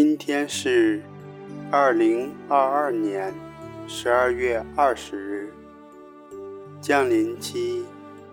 [0.00, 1.02] 今天是
[1.72, 3.34] 二零二二年
[3.88, 5.52] 十二月二十日，
[6.80, 7.84] 降临期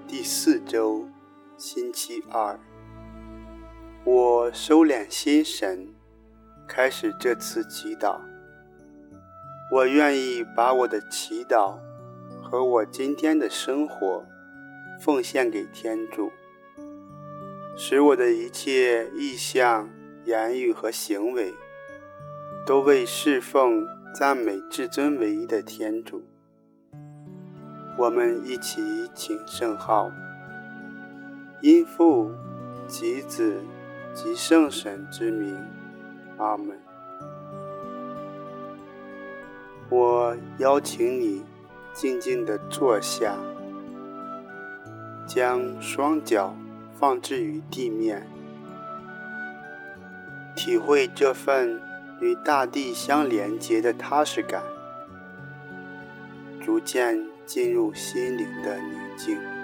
[0.07, 1.09] 第四周，
[1.57, 2.59] 星期二。
[4.03, 5.87] 我收敛心神，
[6.67, 8.19] 开始这次祈祷。
[9.71, 11.79] 我愿意把我的祈祷
[12.43, 14.23] 和我今天的生活
[14.99, 16.31] 奉献给天主。
[17.75, 19.89] 使我的一切意向、
[20.25, 21.53] 言语和行为，
[22.65, 26.23] 都为侍奉、赞美至尊唯一的天主。
[27.97, 28.81] 我们一起
[29.13, 30.11] 请圣号：
[31.61, 32.31] 因父、
[32.87, 33.61] 及子、
[34.13, 35.57] 及圣神之名，
[36.37, 36.77] 阿门。
[39.89, 41.43] 我邀请你
[41.93, 43.37] 静静地坐下，
[45.27, 46.55] 将双脚。
[46.97, 48.25] 放置于地面，
[50.55, 51.81] 体会这份
[52.21, 54.63] 与大地相连接的踏实感，
[56.63, 59.54] 逐渐进入心灵的宁静。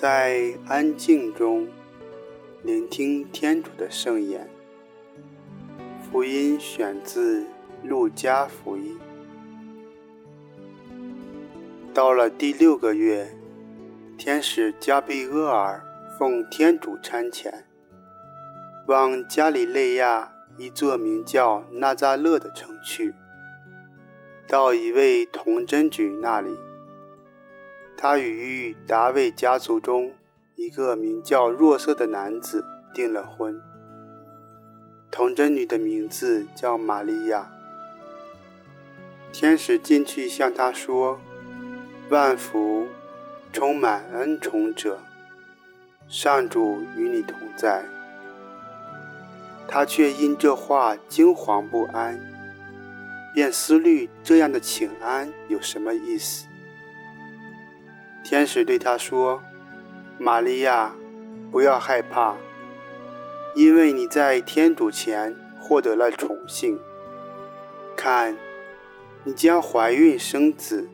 [0.00, 1.68] 在安静中
[2.62, 4.48] 聆听天主的圣言。
[6.00, 7.42] 福音选自
[7.84, 8.98] 《路加福音》。
[11.92, 13.36] 到了第六个月，
[14.16, 15.84] 天使加贝厄尔
[16.18, 17.52] 奉天主差遣，
[18.86, 23.12] 往加里肋亚一座名叫纳扎勒的城去，
[24.48, 26.56] 到一位童贞女那里。
[28.02, 30.14] 他与达味家族中
[30.54, 33.60] 一个名叫若瑟的男子订了婚。
[35.10, 37.52] 童贞女的名字叫玛利亚。
[39.34, 41.20] 天使进去向她说
[42.08, 42.88] ：“万福，
[43.52, 45.00] 充满恩宠者，
[46.08, 47.84] 上主与你同在。”
[49.68, 52.18] 她却因这话惊惶不安，
[53.34, 56.46] 便思虑这样的请安有什么意思。
[58.30, 59.42] 天使对他说
[60.16, 60.94] ：“玛利亚，
[61.50, 62.36] 不要害怕，
[63.56, 66.78] 因为你在天主前获得了宠幸。
[67.96, 68.38] 看，
[69.24, 70.88] 你将怀孕生子，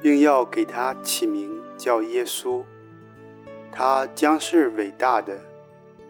[0.00, 2.64] 并要给他起名叫耶稣。
[3.70, 5.40] 他将是伟大的，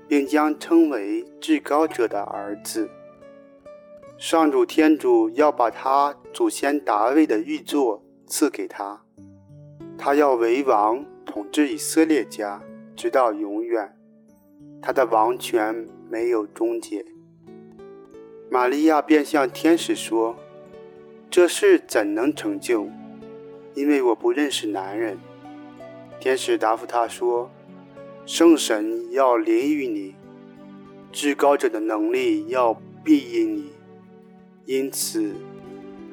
[0.06, 2.88] 并将称为至高者的儿子。
[4.16, 9.01] 上主天主要把他祖先达味的玉座赐给他。”
[9.96, 12.60] 他要为王，统治以色列家，
[12.96, 13.94] 直到永远。
[14.80, 17.04] 他的王权没有终结。
[18.50, 20.36] 玛利亚便向天使说
[21.30, 22.88] ：“这事怎能成就？
[23.74, 25.18] 因为我不认识男人。”
[26.18, 27.50] 天使答复他说
[28.26, 30.14] ：“圣神要临于你，
[31.12, 32.74] 至高者的能力要
[33.04, 33.72] 庇荫你，
[34.66, 35.34] 因此，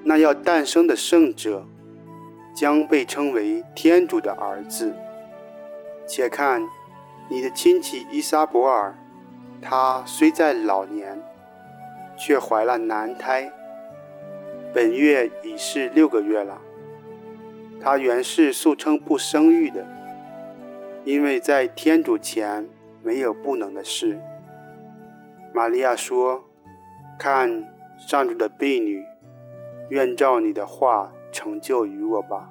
[0.03, 1.65] 那要诞生的圣者。”
[2.59, 4.93] 将被称为天主的儿子。
[6.05, 6.61] 且看，
[7.29, 8.93] 你的亲戚伊莎伯尔，
[9.61, 11.23] 她虽在老年，
[12.17, 13.49] 却怀了男胎，
[14.73, 16.59] 本月已是六个月了。
[17.79, 19.87] 她原是素称不生育的，
[21.05, 22.67] 因为在天主前
[23.01, 24.19] 没有不能的事。
[25.53, 26.43] 玛利亚说
[27.17, 27.65] ：“看，
[27.97, 29.01] 上主的婢女，
[29.87, 32.49] 愿照你的话。”成就于我吧。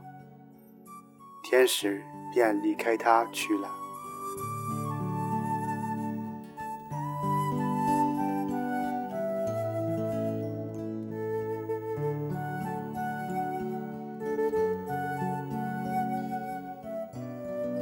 [1.43, 2.03] 天使
[2.33, 3.71] 便离开他去了。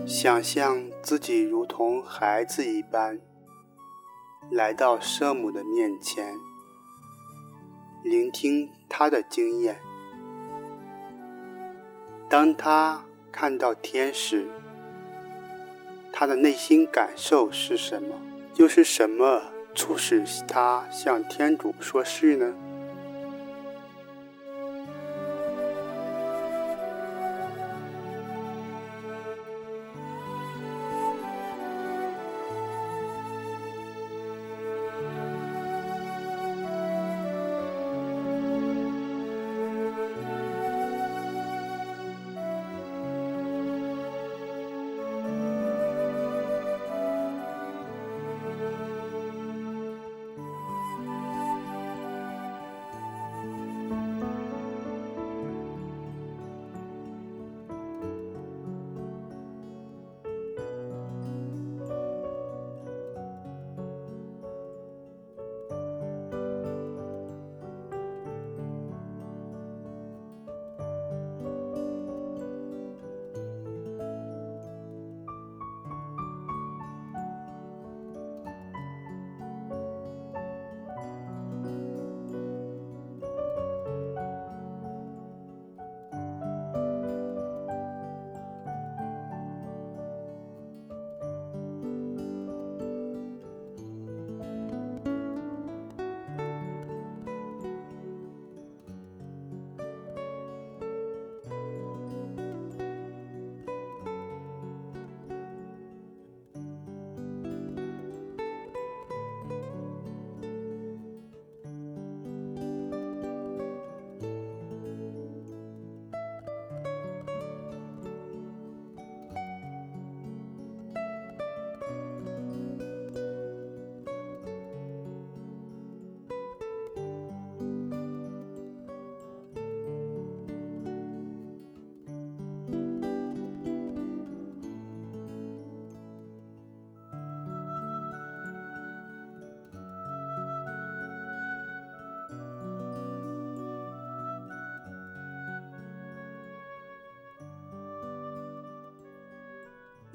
[0.07, 3.21] 想象自己如同孩子一般，
[4.51, 6.35] 来到圣母的面前，
[8.03, 9.79] 聆听她的经验。
[12.29, 14.47] 当他看到天使，
[16.13, 18.21] 他的内心感受是什么？
[18.57, 19.43] 又是什么
[19.75, 22.55] 促使他向天主说是呢？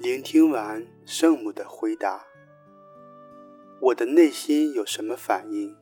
[0.02, 2.26] 聆听完圣母的回答，
[3.80, 5.78] 我的内心有什么反应？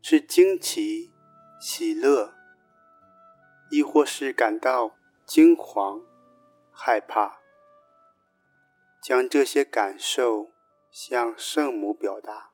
[0.00, 1.10] 是惊奇、
[1.60, 2.32] 喜乐，
[3.72, 4.94] 亦或是感到
[5.26, 6.04] 惊惶、
[6.70, 7.40] 害怕？
[9.02, 10.52] 将这些感受
[10.88, 12.52] 向圣母表达，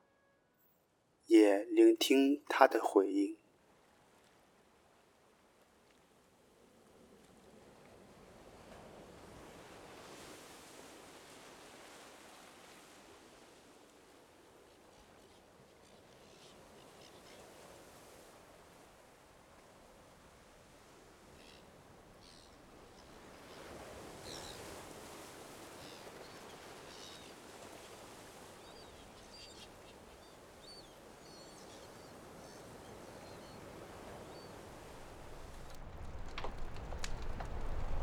[1.27, 3.38] 也聆听她的回应。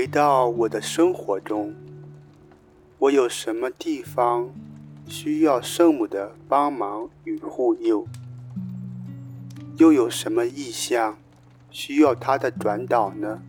[0.00, 1.74] 回到我的生活中，
[2.96, 4.48] 我有什么地方
[5.06, 8.06] 需要圣母的帮忙与护佑？
[9.76, 11.18] 又有什么意向
[11.70, 13.42] 需要他的转导呢？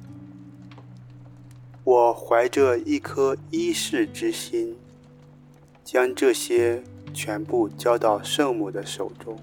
[1.86, 4.76] 我怀着一颗依侍之心，
[5.86, 9.38] 将这些全部交到圣母的手中。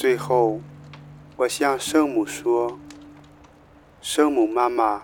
[0.00, 0.62] 最后，
[1.36, 2.78] 我向圣母说
[4.00, 5.02] ：“圣母妈妈，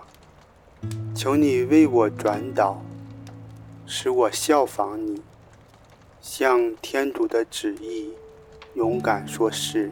[1.13, 2.81] 求你为我转导，
[3.85, 5.21] 使我效仿你，
[6.19, 8.11] 向天主的旨意
[8.73, 9.91] 勇敢说是。”